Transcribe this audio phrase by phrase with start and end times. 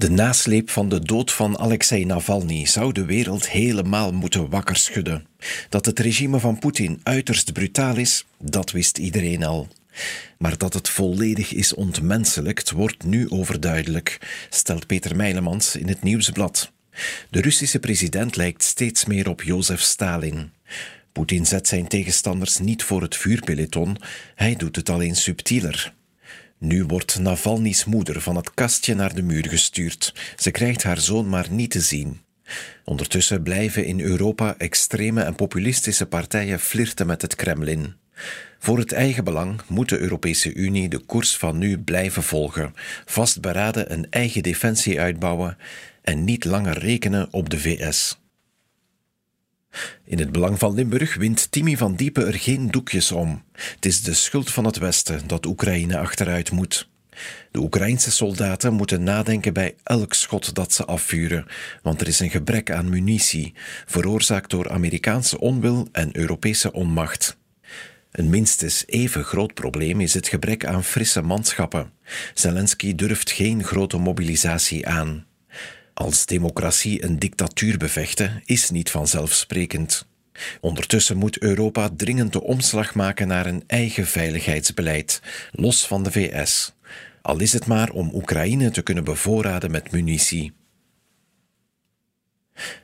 [0.00, 5.26] De nasleep van de dood van Alexei Navalny zou de wereld helemaal moeten wakker schudden.
[5.68, 9.68] Dat het regime van Poetin uiterst brutaal is, dat wist iedereen al.
[10.38, 14.18] Maar dat het volledig is ontmenselijkt, wordt nu overduidelijk,
[14.50, 16.72] stelt Peter Meilemans in het Nieuwsblad.
[17.30, 20.50] De Russische president lijkt steeds meer op Jozef Stalin.
[21.12, 23.96] Poetin zet zijn tegenstanders niet voor het vuurpeloton,
[24.34, 25.92] hij doet het alleen subtieler.
[26.60, 30.14] Nu wordt Navalny's moeder van het kastje naar de muur gestuurd.
[30.36, 32.20] Ze krijgt haar zoon maar niet te zien.
[32.84, 37.94] Ondertussen blijven in Europa extreme en populistische partijen flirten met het Kremlin.
[38.58, 42.74] Voor het eigen belang moet de Europese Unie de koers van nu blijven volgen,
[43.04, 45.56] vastberaden een eigen defensie uitbouwen
[46.02, 48.20] en niet langer rekenen op de VS.
[50.04, 53.42] In het belang van Limburg wint Timmy van Diepen er geen doekjes om.
[53.52, 56.88] Het is de schuld van het Westen dat Oekraïne achteruit moet.
[57.50, 61.46] De Oekraïnse soldaten moeten nadenken bij elk schot dat ze afvuren,
[61.82, 63.52] want er is een gebrek aan munitie,
[63.86, 67.38] veroorzaakt door Amerikaanse onwil en Europese onmacht.
[68.10, 71.92] Een minstens even groot probleem is het gebrek aan frisse manschappen.
[72.34, 75.26] Zelensky durft geen grote mobilisatie aan.
[76.00, 80.06] Als democratie een dictatuur bevechten is niet vanzelfsprekend.
[80.60, 86.74] Ondertussen moet Europa dringend de omslag maken naar een eigen veiligheidsbeleid, los van de VS.
[87.22, 90.52] Al is het maar om Oekraïne te kunnen bevoorraden met munitie.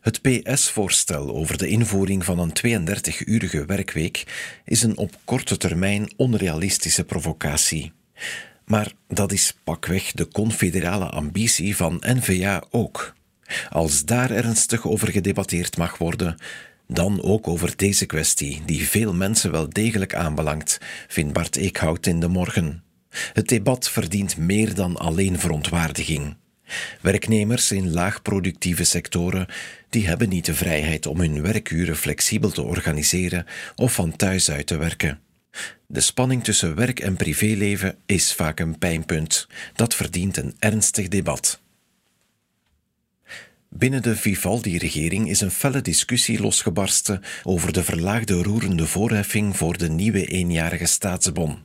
[0.00, 2.52] Het PS-voorstel over de invoering van een
[2.86, 4.24] 32-urige werkweek
[4.64, 7.92] is een op korte termijn onrealistische provocatie.
[8.64, 13.14] Maar dat is pakweg de confederale ambitie van N-VA ook.
[13.70, 16.36] Als daar ernstig over gedebatteerd mag worden,
[16.88, 22.20] dan ook over deze kwestie, die veel mensen wel degelijk aanbelangt, vindt Bart Eekhout in
[22.20, 22.82] de morgen.
[23.32, 26.36] Het debat verdient meer dan alleen verontwaardiging.
[27.00, 29.46] Werknemers in laagproductieve sectoren
[29.88, 33.46] die hebben niet de vrijheid om hun werkuren flexibel te organiseren
[33.76, 35.20] of van thuis uit te werken.
[35.86, 39.46] De spanning tussen werk en privéleven is vaak een pijnpunt.
[39.74, 41.60] Dat verdient een ernstig debat.
[43.68, 49.88] Binnen de Vivaldi-regering is een felle discussie losgebarsten over de verlaagde roerende voorheffing voor de
[49.88, 51.58] nieuwe eenjarige staatsbon.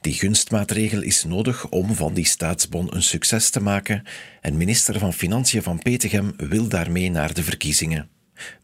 [0.00, 4.02] Die gunstmaatregel is nodig om van die staatsbon een succes te maken
[4.40, 8.08] en minister van Financiën van Petegem wil daarmee naar de verkiezingen.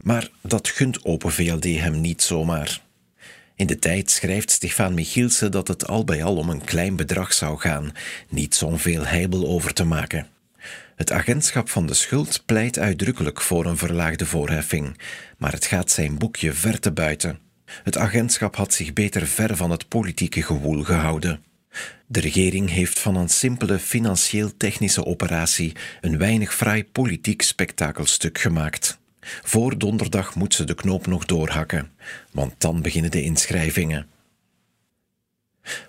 [0.02, 2.86] Maar dat gunt Open VLD hem niet zomaar.
[3.58, 7.32] In de tijd schrijft Stefan Michielsen dat het al bij al om een klein bedrag
[7.32, 7.92] zou gaan,
[8.28, 10.26] niet zo'n veel heibel over te maken.
[10.96, 14.98] Het agentschap van de schuld pleit uitdrukkelijk voor een verlaagde voorheffing,
[15.38, 17.38] maar het gaat zijn boekje ver te buiten.
[17.64, 21.44] Het agentschap had zich beter ver van het politieke gewoel gehouden.
[22.06, 28.97] De regering heeft van een simpele financieel-technische operatie een weinig fraai politiek spektakelstuk gemaakt.
[29.42, 31.90] Voor donderdag moet ze de knoop nog doorhakken,
[32.32, 34.06] want dan beginnen de inschrijvingen.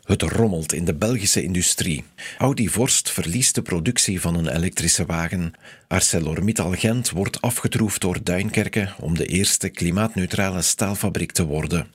[0.03, 2.03] Het rommelt in de Belgische industrie.
[2.37, 5.53] Audi Vorst verliest de productie van een elektrische wagen.
[5.87, 11.87] ArcelorMittal Gent wordt afgetroefd door Duinkerke om de eerste klimaatneutrale staalfabriek te worden.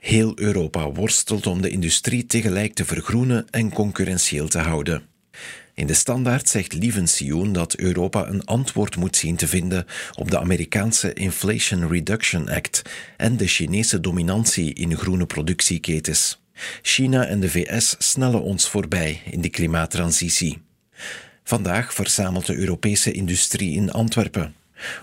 [0.00, 5.02] Heel Europa worstelt om de industrie tegelijk te vergroenen en concurrentieel te houden.
[5.78, 10.30] In de standaard zegt Lieven Sioen dat Europa een antwoord moet zien te vinden op
[10.30, 12.82] de Amerikaanse Inflation Reduction Act
[13.16, 16.42] en de Chinese dominantie in groene productieketens.
[16.82, 20.62] China en de VS snellen ons voorbij in de klimaattransitie.
[21.44, 24.54] Vandaag verzamelt de Europese industrie in Antwerpen.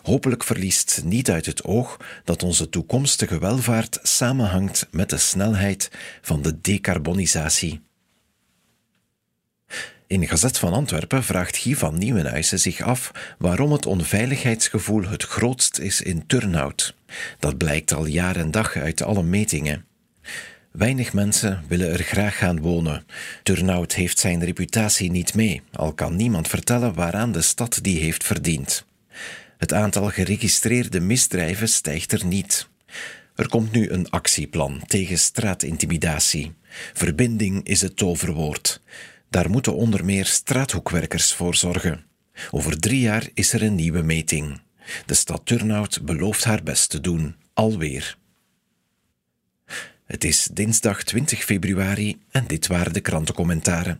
[0.04, 6.42] Hopelijk verliest niet uit het oog dat onze toekomstige welvaart samenhangt met de snelheid van
[6.42, 7.82] de decarbonisatie.
[10.08, 15.78] In Gazet van Antwerpen vraagt Guy van Nieuwenhuizen zich af waarom het onveiligheidsgevoel het grootst
[15.78, 16.96] is in Turnhout.
[17.40, 19.86] Dat blijkt al jaar en dag uit alle metingen.
[20.72, 23.06] Weinig mensen willen er graag gaan wonen.
[23.44, 28.24] Turnhout heeft zijn reputatie niet mee, al kan niemand vertellen waaraan de stad die heeft
[28.24, 28.86] verdiend.
[29.58, 32.68] Het aantal geregistreerde misdrijven stijgt er niet.
[33.36, 36.54] Er komt nu een actieplan tegen straatintimidatie.
[36.94, 38.82] Verbinding is het toverwoord.
[39.36, 42.06] Daar moeten onder meer straathoekwerkers voor zorgen.
[42.52, 44.62] Over drie jaar is er een nieuwe meting.
[45.06, 48.18] De stad Turnhout belooft haar best te doen, alweer.
[50.06, 53.94] Het is dinsdag 20 februari en dit waren de krantencommentaren.